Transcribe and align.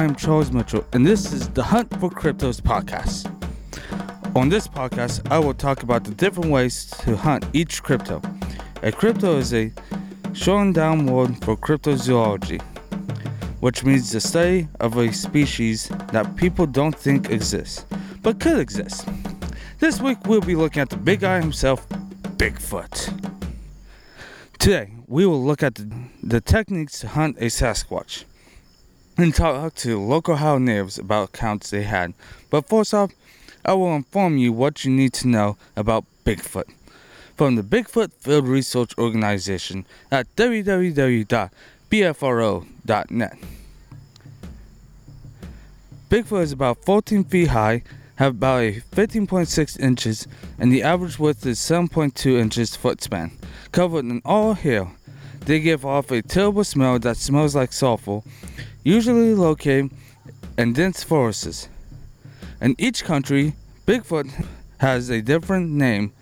I 0.00 0.04
am 0.04 0.14
Charles 0.14 0.50
Mitchell, 0.50 0.82
and 0.94 1.04
this 1.04 1.30
is 1.30 1.50
the 1.50 1.62
Hunt 1.62 1.90
for 2.00 2.08
Cryptos 2.08 2.58
podcast. 2.58 3.26
On 4.34 4.48
this 4.48 4.66
podcast, 4.66 5.30
I 5.30 5.38
will 5.38 5.52
talk 5.52 5.82
about 5.82 6.04
the 6.04 6.12
different 6.12 6.50
ways 6.50 6.86
to 7.00 7.18
hunt 7.18 7.44
each 7.52 7.82
crypto. 7.82 8.22
A 8.82 8.92
crypto 8.92 9.36
is 9.36 9.52
a 9.52 9.70
shortened 10.32 10.74
down 10.74 11.04
word 11.04 11.36
for 11.44 11.54
cryptozoology, 11.54 12.62
which 13.60 13.84
means 13.84 14.10
the 14.10 14.22
study 14.22 14.68
of 14.80 14.96
a 14.96 15.12
species 15.12 15.90
that 16.12 16.34
people 16.34 16.64
don't 16.64 16.96
think 16.96 17.28
exists, 17.28 17.84
but 18.22 18.40
could 18.40 18.58
exist. 18.58 19.06
This 19.80 20.00
week, 20.00 20.26
we'll 20.26 20.40
be 20.40 20.54
looking 20.54 20.80
at 20.80 20.88
the 20.88 20.96
big 20.96 21.20
guy 21.20 21.42
himself, 21.42 21.86
Bigfoot. 22.38 23.30
Today, 24.58 24.94
we 25.06 25.26
will 25.26 25.44
look 25.44 25.62
at 25.62 25.74
the, 25.74 25.92
the 26.22 26.40
techniques 26.40 27.00
to 27.00 27.08
hunt 27.08 27.36
a 27.36 27.50
Sasquatch 27.50 28.24
and 29.22 29.34
talk 29.34 29.74
to 29.76 30.00
local 30.00 30.34
Ohio 30.34 30.58
natives 30.58 30.98
about 30.98 31.30
accounts 31.30 31.70
they 31.70 31.82
had. 31.82 32.14
But 32.50 32.68
first 32.68 32.94
off, 32.94 33.12
I 33.64 33.74
will 33.74 33.94
inform 33.94 34.38
you 34.38 34.52
what 34.52 34.84
you 34.84 34.90
need 34.90 35.12
to 35.14 35.28
know 35.28 35.56
about 35.76 36.04
Bigfoot 36.24 36.70
from 37.40 37.56
the 37.56 37.62
Bigfoot 37.62 38.12
Field 38.20 38.46
Research 38.46 38.92
Organization 38.98 39.86
at 40.10 40.26
www.bfro.net. 40.36 41.38
Bigfoot 46.10 46.42
is 46.42 46.52
about 46.52 46.84
14 46.84 47.24
feet 47.24 47.48
high, 47.48 47.82
have 48.16 48.32
about 48.32 48.60
15.6 48.60 49.80
inches, 49.80 50.26
and 50.58 50.70
the 50.70 50.82
average 50.82 51.18
width 51.18 51.46
is 51.46 51.58
7.2 51.58 52.38
inches 52.38 52.76
foot 52.76 53.00
span, 53.02 53.30
covered 53.72 54.04
in 54.04 54.20
all 54.22 54.52
hair. 54.52 54.90
They 55.46 55.60
give 55.60 55.86
off 55.86 56.10
a 56.10 56.20
terrible 56.20 56.64
smell 56.64 56.98
that 56.98 57.16
smells 57.16 57.54
like 57.54 57.72
sulfur, 57.72 58.20
usually 58.82 59.34
located 59.34 59.90
in 60.56 60.72
dense 60.72 61.02
forests. 61.02 61.68
In 62.60 62.74
each 62.78 63.04
country, 63.04 63.54
Bigfoot 63.86 64.46
has 64.78 65.10
a 65.10 65.20
different 65.20 65.70
name. 65.70 66.12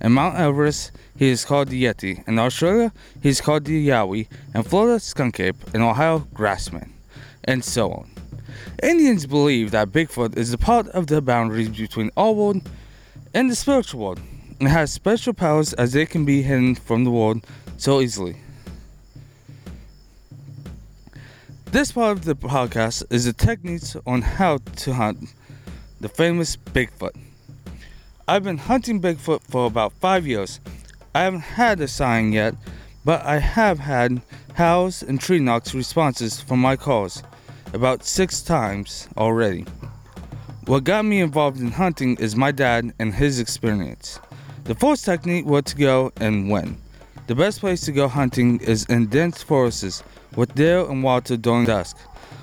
In 0.00 0.12
Mount 0.12 0.36
Everest, 0.36 0.92
he 1.16 1.28
is 1.28 1.44
called 1.44 1.68
the 1.68 1.84
Yeti. 1.84 2.26
In 2.26 2.38
Australia, 2.38 2.92
he 3.22 3.28
is 3.28 3.40
called 3.40 3.64
the 3.64 3.88
Yowie. 3.88 4.26
In 4.54 4.62
Florida, 4.62 4.98
skunk 5.00 5.40
ape. 5.40 5.56
In 5.74 5.80
Ohio, 5.80 6.26
grassman. 6.34 6.90
And 7.44 7.64
so 7.64 7.92
on. 7.92 8.10
Indians 8.82 9.26
believe 9.26 9.70
that 9.70 9.92
Bigfoot 9.92 10.36
is 10.36 10.52
a 10.52 10.58
part 10.58 10.88
of 10.88 11.06
the 11.06 11.22
boundaries 11.22 11.68
between 11.68 12.10
our 12.16 12.32
world 12.32 12.62
and 13.32 13.50
the 13.50 13.54
spiritual 13.54 14.00
world 14.00 14.20
and 14.58 14.68
has 14.68 14.92
special 14.92 15.32
powers 15.32 15.72
as 15.74 15.92
they 15.92 16.06
can 16.06 16.24
be 16.24 16.42
hidden 16.42 16.74
from 16.74 17.04
the 17.04 17.10
world 17.10 17.46
so 17.76 18.00
easily. 18.00 18.36
This 21.74 21.90
part 21.90 22.16
of 22.16 22.24
the 22.24 22.36
podcast 22.36 23.02
is 23.10 23.24
the 23.24 23.32
techniques 23.32 23.96
on 24.06 24.22
how 24.22 24.58
to 24.58 24.92
hunt 24.92 25.34
the 26.00 26.08
famous 26.08 26.56
Bigfoot. 26.56 27.16
I've 28.28 28.44
been 28.44 28.58
hunting 28.58 29.00
Bigfoot 29.00 29.42
for 29.42 29.66
about 29.66 29.92
five 29.94 30.24
years. 30.24 30.60
I 31.16 31.22
haven't 31.22 31.40
had 31.40 31.80
a 31.80 31.88
sign 31.88 32.32
yet, 32.32 32.54
but 33.04 33.26
I 33.26 33.40
have 33.40 33.80
had 33.80 34.22
howls 34.52 35.02
and 35.02 35.20
tree 35.20 35.40
knocks 35.40 35.74
responses 35.74 36.40
from 36.40 36.60
my 36.60 36.76
calls 36.76 37.24
about 37.72 38.04
six 38.04 38.40
times 38.40 39.08
already. 39.16 39.66
What 40.66 40.84
got 40.84 41.04
me 41.04 41.22
involved 41.22 41.58
in 41.58 41.72
hunting 41.72 42.16
is 42.18 42.36
my 42.36 42.52
dad 42.52 42.94
and 43.00 43.12
his 43.12 43.40
experience. 43.40 44.20
The 44.62 44.76
first 44.76 45.04
technique 45.04 45.44
was 45.44 45.64
to 45.64 45.76
go 45.76 46.12
and 46.18 46.48
when. 46.48 46.78
The 47.26 47.34
best 47.34 47.58
place 47.58 47.80
to 47.86 47.90
go 47.90 48.06
hunting 48.06 48.60
is 48.60 48.84
in 48.84 49.06
dense 49.06 49.42
forests 49.42 50.04
with 50.36 50.54
deer 50.54 50.80
and 50.80 51.02
water 51.02 51.36
during 51.36 51.66
dusk, 51.66 51.96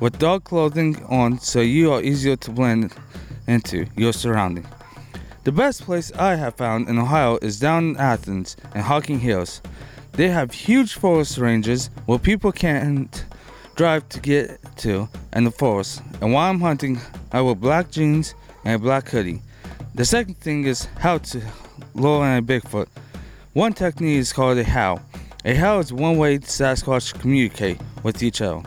with 0.00 0.18
dark 0.18 0.44
clothing 0.44 1.02
on 1.04 1.38
so 1.38 1.60
you 1.60 1.92
are 1.92 2.02
easier 2.02 2.36
to 2.36 2.50
blend 2.50 2.94
into 3.46 3.86
your 3.96 4.12
surrounding. 4.12 4.66
The 5.44 5.52
best 5.52 5.82
place 5.82 6.12
I 6.12 6.36
have 6.36 6.54
found 6.54 6.88
in 6.88 6.98
Ohio 6.98 7.38
is 7.42 7.58
down 7.58 7.90
in 7.90 7.96
Athens 7.96 8.56
and 8.74 8.84
Hocking 8.84 9.18
Hills. 9.18 9.60
They 10.12 10.28
have 10.28 10.52
huge 10.52 10.94
forest 10.94 11.38
ranges 11.38 11.90
where 12.06 12.18
people 12.18 12.52
can't 12.52 13.24
drive 13.74 14.08
to 14.10 14.20
get 14.20 14.60
to 14.76 15.08
in 15.32 15.44
the 15.44 15.50
forest. 15.50 16.02
And 16.20 16.32
while 16.32 16.50
I'm 16.50 16.60
hunting, 16.60 17.00
I 17.32 17.40
wear 17.40 17.54
black 17.54 17.90
jeans 17.90 18.34
and 18.64 18.76
a 18.76 18.78
black 18.78 19.08
hoodie. 19.08 19.42
The 19.94 20.04
second 20.04 20.38
thing 20.38 20.64
is 20.64 20.84
how 21.00 21.18
to 21.18 21.42
lure 21.94 22.24
in 22.26 22.38
a 22.38 22.42
Bigfoot. 22.42 22.86
One 23.52 23.72
technique 23.72 24.18
is 24.18 24.32
called 24.32 24.58
a 24.58 24.64
howl. 24.64 25.00
A 25.44 25.56
how 25.56 25.80
is 25.80 25.92
one 25.92 26.18
way 26.18 26.38
Sasquatch 26.38 27.18
communicate 27.18 27.80
with 28.04 28.22
each 28.22 28.40
other. 28.40 28.62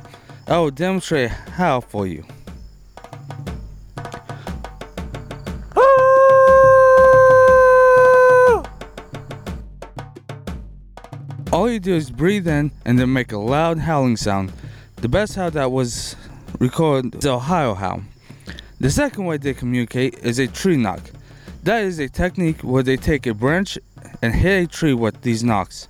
I 0.46 0.58
will 0.58 0.72
demonstrate 0.72 1.30
how 1.30 1.80
for 1.80 2.06
you. 2.06 2.26
All 11.54 11.72
you 11.72 11.80
do 11.80 11.96
is 11.96 12.12
breathe 12.12 12.46
in 12.46 12.72
and 12.84 13.00
then 13.00 13.14
make 13.14 13.32
a 13.32 13.38
loud 13.38 13.80
howling 13.80 14.18
sound. 14.18 14.52
The 14.98 15.08
best 15.08 15.36
howl 15.36 15.52
that 15.52 15.72
was 15.72 16.18
recorded 16.60 17.16
is 17.16 17.22
the 17.22 17.36
Ohio 17.36 17.74
howl. 17.74 18.02
The 18.82 18.90
second 18.90 19.24
way 19.24 19.38
they 19.38 19.54
communicate 19.54 20.16
is 20.16 20.40
a 20.40 20.48
tree 20.48 20.76
knock. 20.76 21.00
That 21.64 21.86
is 21.86 22.00
a 22.00 22.10
technique 22.10 22.62
where 22.64 22.84
they 22.84 22.98
take 22.98 23.26
a 23.26 23.34
branch 23.34 23.80
and 24.22 24.36
hit 24.36 24.64
a 24.66 24.68
tree 24.68 24.94
with 24.94 25.22
these 25.22 25.42
knocks 25.42 25.88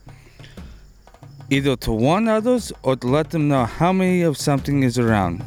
either 1.49 1.75
to 1.75 1.91
warn 1.91 2.27
others 2.27 2.71
or 2.83 2.95
to 2.95 3.07
let 3.07 3.29
them 3.29 3.47
know 3.47 3.65
how 3.65 3.93
many 3.93 4.21
of 4.21 4.37
something 4.37 4.83
is 4.83 4.97
around. 4.97 5.43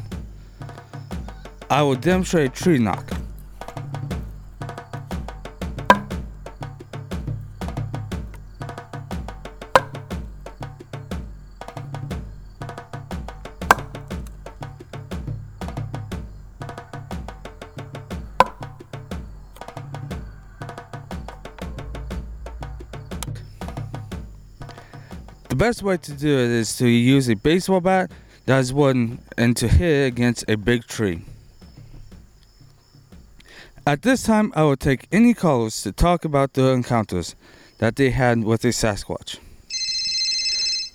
I 1.69 1.81
will 1.81 1.95
demonstrate 1.95 2.53
tree 2.53 2.79
knock. 2.79 3.18
The 25.49 25.55
best 25.55 25.81
way 25.81 25.97
to 25.97 26.13
do 26.13 26.37
it 26.37 26.51
is 26.51 26.77
to 26.77 26.87
use 26.87 27.27
a 27.27 27.35
baseball 27.35 27.81
bat 27.81 28.11
that 28.45 28.59
is 28.59 28.71
wooden 28.71 29.19
and 29.35 29.57
to 29.57 29.67
hit 29.67 30.05
against 30.05 30.45
a 30.47 30.55
big 30.55 30.85
tree. 30.85 31.23
At 33.87 34.03
this 34.03 34.21
time, 34.21 34.53
I 34.55 34.61
will 34.61 34.77
take 34.77 35.07
any 35.11 35.33
callers 35.33 35.81
to 35.81 35.91
talk 35.91 36.23
about 36.23 36.53
the 36.53 36.69
encounters 36.69 37.35
that 37.79 37.95
they 37.95 38.11
had 38.11 38.43
with 38.43 38.63
a 38.63 38.67
Sasquatch. 38.67 39.39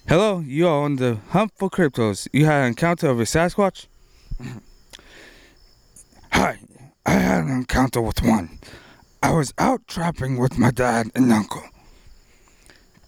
Hello, 0.07 0.39
you 0.39 0.69
are 0.69 0.85
on 0.85 0.97
the 0.97 1.17
hunt 1.31 1.51
for 1.57 1.69
cryptos. 1.69 2.29
You 2.33 2.45
had 2.45 2.61
an 2.61 2.69
encounter 2.69 3.09
of 3.09 3.19
a 3.19 3.25
Sasquatch? 3.25 3.87
Hi, 6.31 6.61
I 7.05 7.11
had 7.11 7.43
an 7.43 7.51
encounter 7.51 8.01
with 8.01 8.23
one. 8.23 8.61
I 9.21 9.33
was 9.33 9.53
out 9.59 9.89
trapping 9.89 10.39
with 10.39 10.59
my 10.59 10.71
dad 10.71 11.11
and 11.17 11.33
uncle. 11.33 11.65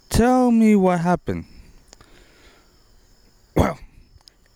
Tell 0.09 0.51
me 0.51 0.77
what 0.77 1.01
happened. 1.01 1.45
Well, 3.55 3.79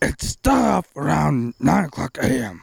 it 0.01 0.21
started 0.23 0.67
off 0.67 0.97
around 0.97 1.55
9 1.61 1.85
o'clock 1.85 2.19
a.m. 2.21 2.63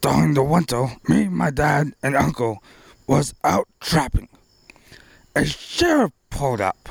During 0.00 0.34
the 0.34 0.42
winter, 0.42 0.86
me, 1.08 1.28
my 1.28 1.50
dad, 1.50 1.92
and 2.02 2.16
uncle 2.16 2.62
was 3.06 3.34
out 3.44 3.68
trapping. 3.80 4.28
A 5.36 5.44
sheriff 5.44 6.12
pulled 6.30 6.60
up 6.60 6.88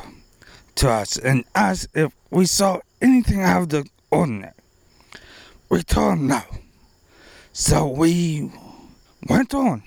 to 0.76 0.90
us 0.90 1.18
and 1.18 1.46
asked 1.56 1.88
if 1.94 2.14
we 2.30 2.46
saw 2.46 2.80
anything 3.02 3.42
out 3.42 3.64
of 3.64 3.70
the 3.70 3.86
ordinary. 4.12 4.54
We 5.70 5.84
told 5.84 6.14
him 6.14 6.28
no. 6.28 6.42
So 7.52 7.88
we 7.88 8.52
went 9.30 9.54
on. 9.54 9.84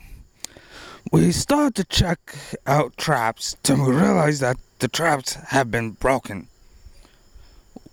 We 1.12 1.32
started 1.32 1.74
to 1.76 1.84
check 1.84 2.18
out 2.66 2.96
traps 2.96 3.56
till 3.62 3.84
we 3.84 3.94
realized 3.94 4.40
that 4.42 4.56
the 4.78 4.88
traps 4.88 5.34
have 5.48 5.70
been 5.70 5.92
broken. 5.92 6.48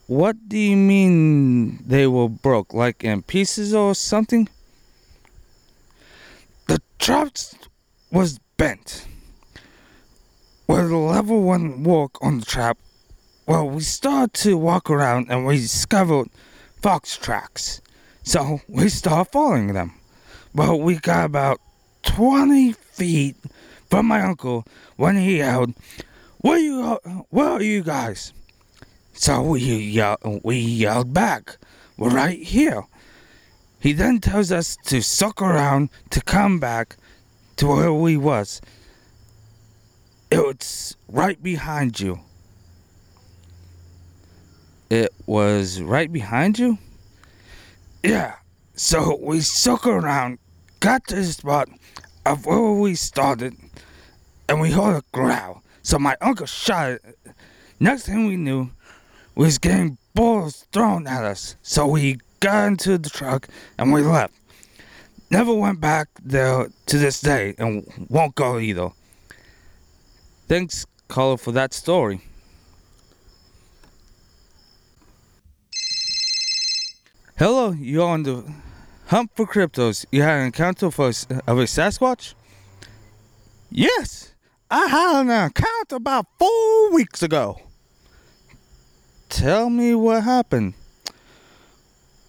What 0.07 0.50
do 0.50 0.57
you 0.57 0.75
mean 0.75 1.77
they 1.88 2.07
were 2.07 2.27
broke? 2.27 2.74
Like 2.74 3.03
in 3.03 3.21
pieces 3.24 3.74
or 3.74 3.95
something? 3.95 4.50
The 6.68 6.81
traps 7.00 7.56
was 8.12 8.39
bent. 8.57 9.07
Where 10.65 10.88
the 10.88 10.97
level 10.97 11.44
one 11.44 11.83
walk 11.83 12.18
on 12.21 12.39
the 12.39 12.45
trap, 12.45 12.77
well, 13.45 13.69
we 13.69 13.81
start 13.81 14.33
to 14.36 14.57
walk 14.57 14.89
around 14.89 15.27
and 15.29 15.45
we 15.45 15.57
discovered 15.57 16.29
fox 16.81 17.18
tracks. 17.18 17.81
So 18.24 18.59
we 18.68 18.89
start 18.89 19.31
following 19.31 19.74
them. 19.74 19.94
Well, 20.53 20.79
we 20.79 20.95
got 20.95 21.25
about 21.25 21.59
20 22.03 22.74
feet 22.74 23.36
from 23.89 24.07
my 24.07 24.21
uncle 24.21 24.65
when 24.97 25.15
he 25.15 25.38
yelled, 25.38 25.74
where 26.44 26.60
you? 26.60 27.00
Where 27.30 27.50
are 27.51 27.63
you 27.63 27.84
guys? 27.84 28.34
So 29.13 29.42
we 29.42 29.62
yelled, 29.62 30.42
we 30.44 30.57
yelled 30.57 31.13
back. 31.13 31.57
We're 31.98 32.10
right 32.10 32.42
here. 32.42 32.84
He 33.80 33.94
then 33.94 34.19
tells 34.19 34.51
us 34.51 34.78
to 34.86 35.01
suck 35.01 35.42
around 35.42 35.90
to 36.10 36.22
come 36.22 36.60
back 36.60 36.98
to 37.56 37.68
where 37.68 37.94
we 37.94 38.18
was. 38.18 38.60
It's 40.31 40.98
right 41.07 41.42
behind 41.42 42.01
you. 42.01 42.19
It 44.89 45.13
was 45.25 45.81
right 45.81 46.12
behind 46.12 46.60
you? 46.60 46.78
Yeah. 48.04 48.36
So 48.75 49.18
we 49.22 49.39
suck 49.39 49.88
around, 49.88 50.39
got 50.81 51.07
to 51.07 51.16
the 51.16 51.24
spot 51.24 51.69
of 52.25 52.46
where 52.46 52.72
we 52.72 52.96
started, 52.96 53.56
and 54.50 54.60
we 54.60 54.72
heard 54.72 54.98
a 54.98 55.04
growl. 55.13 55.62
So 55.83 56.00
my 56.00 56.15
uncle 56.21 56.45
shot 56.45 56.91
it. 56.91 57.15
Next 57.80 58.06
thing 58.06 58.25
we 58.25 58.38
knew, 58.38 58.69
we 59.35 59.45
was 59.45 59.57
getting 59.57 59.97
balls 60.13 60.65
thrown 60.71 61.06
at 61.07 61.24
us. 61.24 61.57
So 61.62 61.85
we 61.88 62.19
got 62.39 62.68
into 62.68 62.97
the 62.97 63.09
truck 63.09 63.47
and 63.77 63.91
we 63.91 64.01
left. 64.01 64.33
Never 65.30 65.53
went 65.53 65.81
back 65.81 66.07
there 66.24 66.69
to 66.85 66.97
this 66.97 67.19
day 67.19 67.56
and 67.57 67.85
won't 68.09 68.35
go 68.35 68.59
either. 68.59 68.89
Thanks, 70.47 70.85
caller, 71.07 71.38
for 71.38 71.51
that 71.51 71.74
story. 71.74 72.21
Hello, 77.38 77.71
you're 77.71 78.07
on 78.07 78.24
the 78.24 78.44
hunt 79.07 79.31
for 79.36 79.47
cryptos. 79.47 80.06
You 80.12 80.21
had 80.21 80.39
an 80.39 80.45
encounter 80.45 80.91
for, 80.91 81.07
of 81.07 81.57
a 81.59 81.65
Sasquatch? 81.65 82.36
Yes, 83.71 84.32
I 84.75 84.88
had 84.88 85.22
an 85.22 85.30
encounter 85.30 85.98
about 85.98 86.25
four 86.40 86.92
weeks 86.92 87.22
ago. 87.22 87.60
Tell 89.30 89.70
me 89.70 89.94
what 89.94 90.24
happened. 90.24 90.74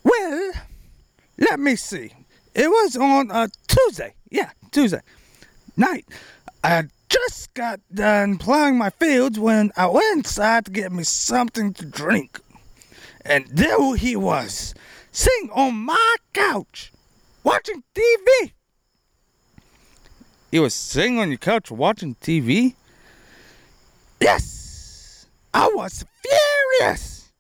Well, 0.03 0.53
let 1.39 1.59
me 1.59 1.75
see. 1.75 2.13
It 2.55 2.69
was 2.69 2.99
on 2.99 3.31
a 3.31 3.49
Tuesday. 3.67 4.13
Yeah, 4.31 4.51
Tuesday 4.71 5.01
night. 5.75 6.05
I 6.63 6.85
just 7.09 7.55
got 7.55 7.81
done 7.95 8.37
plowing 8.37 8.77
my 8.77 8.91
fields 8.91 9.39
when 9.39 9.73
I 9.75 9.87
went 9.87 10.19
inside 10.19 10.67
to 10.67 10.71
get 10.71 10.93
me 10.93 11.05
something 11.05 11.73
to 11.73 11.87
drink. 11.87 12.41
And 13.25 13.47
there 13.49 13.97
he 13.97 14.17
was, 14.17 14.75
sitting 15.13 15.49
on 15.51 15.77
my 15.77 16.17
couch, 16.35 16.93
watching 17.43 17.83
TV. 17.95 18.53
He 20.55 20.61
was 20.61 20.73
sitting 20.73 21.19
on 21.19 21.31
your 21.31 21.39
couch 21.39 21.73
watching 21.73 22.15
TV? 22.15 22.77
Yes, 24.21 25.27
I 25.53 25.67
was 25.75 26.05
furious. 26.23 27.33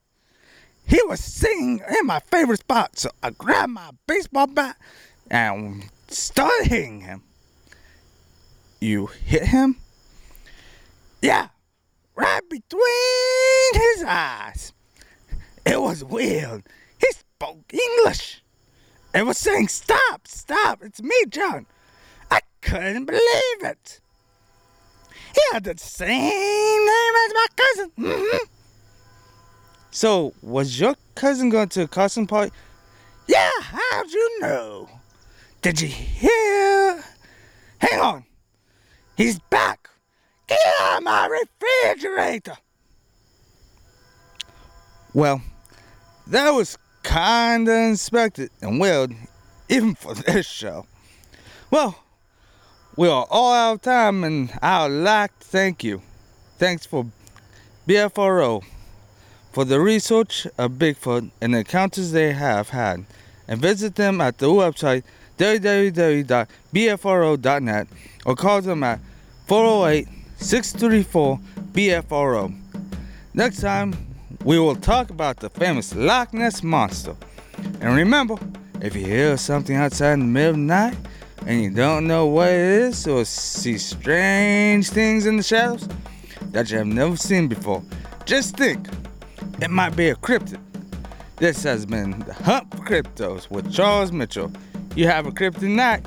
He 0.84 1.00
was 1.04 1.20
sitting 1.20 1.80
in 1.96 2.06
my 2.08 2.18
favorite 2.18 2.58
spot, 2.58 2.98
so 2.98 3.10
I 3.22 3.30
grabbed 3.30 3.72
my 3.72 3.90
baseball 4.08 4.48
bat 4.48 4.76
and 5.30 5.84
started 6.08 6.66
hitting 6.66 7.02
him. 7.02 7.22
You 8.80 9.06
hit 9.06 9.44
him? 9.44 9.76
Yeah, 11.22 11.50
right 12.16 12.40
between 12.50 13.74
his 13.74 14.02
eyes. 14.08 14.72
It 15.64 15.80
was 15.80 16.02
weird. 16.02 16.64
He 16.98 17.12
spoke 17.12 17.72
English. 17.72 18.42
It 19.14 19.24
was 19.24 19.38
saying, 19.38 19.68
Stop, 19.68 20.26
stop, 20.26 20.82
it's 20.82 21.00
me, 21.00 21.14
John. 21.28 21.66
Couldn't 22.64 23.04
believe 23.04 23.62
it. 23.62 24.00
He 25.34 25.40
had 25.52 25.64
the 25.64 25.76
same 25.76 26.08
name 26.08 27.14
as 27.26 27.32
my 27.34 27.46
cousin. 27.56 27.90
Mm-hmm. 27.98 28.46
So, 29.90 30.32
was 30.42 30.80
your 30.80 30.94
cousin 31.14 31.50
going 31.50 31.68
to 31.70 31.82
a 31.82 31.88
costume 31.88 32.26
party? 32.26 32.52
Yeah, 33.28 33.50
how'd 33.60 34.10
you 34.10 34.40
know? 34.40 34.88
Did 35.62 35.80
you 35.80 35.88
hear? 35.88 37.04
Hang 37.78 38.00
on. 38.00 38.24
He's 39.16 39.38
back. 39.38 39.88
Get 40.46 40.58
out 40.80 40.98
of 40.98 41.04
my 41.04 41.26
refrigerator. 41.26 42.56
Well, 45.12 45.42
that 46.26 46.50
was 46.50 46.76
kinda 47.02 47.72
unexpected 47.72 48.50
and 48.60 48.80
weird, 48.80 49.14
even 49.68 49.94
for 49.94 50.14
this 50.14 50.46
show. 50.46 50.86
Well, 51.70 52.03
we 52.96 53.08
are 53.08 53.26
all 53.30 53.52
out 53.52 53.72
of 53.74 53.82
time, 53.82 54.22
and 54.24 54.52
I 54.62 54.86
would 54.86 54.94
like 55.02 55.36
to 55.40 55.46
thank 55.46 55.82
you. 55.82 56.00
Thanks 56.58 56.86
for 56.86 57.06
BFRO 57.88 58.62
for 59.52 59.64
the 59.64 59.80
research 59.80 60.46
of 60.58 60.72
Bigfoot 60.72 61.30
and 61.40 61.54
the 61.54 61.58
encounters 61.58 62.12
they 62.12 62.32
have 62.32 62.68
had, 62.70 63.04
and 63.48 63.60
visit 63.60 63.96
them 63.96 64.20
at 64.20 64.38
the 64.38 64.46
website 64.46 65.02
www.bfro.net 65.38 66.46
or 68.24 68.36
call 68.36 68.62
them 68.62 68.84
at 68.84 69.00
408 69.48 70.08
634 70.36 71.40
BFRO. 71.72 72.54
Next 73.32 73.60
time, 73.60 73.94
we 74.44 74.60
will 74.60 74.76
talk 74.76 75.10
about 75.10 75.38
the 75.38 75.50
famous 75.50 75.94
Loch 75.94 76.32
Ness 76.32 76.62
Monster. 76.62 77.16
And 77.80 77.96
remember, 77.96 78.36
if 78.80 78.94
you 78.94 79.04
hear 79.04 79.36
something 79.36 79.74
outside 79.74 80.12
in 80.14 80.20
the 80.20 80.26
middle 80.26 80.50
of 80.50 80.56
the 80.56 80.62
night 80.62 80.96
and 81.46 81.62
you 81.62 81.70
don't 81.70 82.06
know 82.06 82.26
what 82.26 82.48
it 82.48 82.58
is 82.58 83.06
or 83.06 83.24
see 83.24 83.78
strange 83.78 84.88
things 84.90 85.26
in 85.26 85.36
the 85.36 85.42
shadows 85.42 85.88
that 86.52 86.70
you 86.70 86.78
have 86.78 86.86
never 86.86 87.16
seen 87.16 87.48
before, 87.48 87.82
just 88.24 88.56
think 88.56 88.88
it 89.60 89.70
might 89.70 89.94
be 89.96 90.08
a 90.08 90.14
cryptid. 90.14 90.60
This 91.36 91.62
has 91.64 91.84
been 91.84 92.20
the 92.20 92.32
Hunt 92.32 92.70
for 92.70 92.84
Cryptos 92.84 93.50
with 93.50 93.72
Charles 93.72 94.12
Mitchell. 94.12 94.52
You 94.94 95.06
have 95.08 95.26
a 95.26 95.32
cryptid 95.32 95.68
night. 95.68 96.06